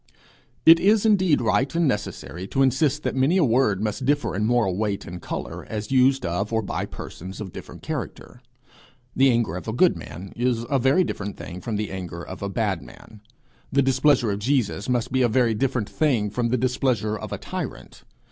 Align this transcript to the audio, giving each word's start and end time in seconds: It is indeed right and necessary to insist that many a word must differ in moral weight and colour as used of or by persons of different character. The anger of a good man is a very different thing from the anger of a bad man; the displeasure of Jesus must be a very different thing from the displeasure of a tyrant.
It 0.65 0.79
is 0.79 1.05
indeed 1.05 1.41
right 1.41 1.75
and 1.75 1.87
necessary 1.87 2.47
to 2.47 2.63
insist 2.63 3.03
that 3.03 3.15
many 3.15 3.37
a 3.37 3.43
word 3.43 3.83
must 3.83 4.03
differ 4.03 4.35
in 4.35 4.45
moral 4.47 4.75
weight 4.75 5.05
and 5.05 5.21
colour 5.21 5.63
as 5.69 5.91
used 5.91 6.25
of 6.25 6.51
or 6.51 6.63
by 6.63 6.87
persons 6.87 7.39
of 7.39 7.51
different 7.53 7.83
character. 7.83 8.41
The 9.15 9.29
anger 9.29 9.55
of 9.55 9.67
a 9.67 9.73
good 9.73 9.95
man 9.95 10.33
is 10.35 10.65
a 10.71 10.79
very 10.79 11.03
different 11.03 11.37
thing 11.37 11.61
from 11.61 11.75
the 11.75 11.91
anger 11.91 12.23
of 12.23 12.41
a 12.41 12.49
bad 12.49 12.81
man; 12.81 13.21
the 13.71 13.83
displeasure 13.83 14.31
of 14.31 14.39
Jesus 14.39 14.89
must 14.89 15.11
be 15.11 15.21
a 15.21 15.27
very 15.29 15.53
different 15.53 15.87
thing 15.87 16.31
from 16.31 16.49
the 16.49 16.57
displeasure 16.57 17.15
of 17.15 17.31
a 17.31 17.37
tyrant. 17.37 18.03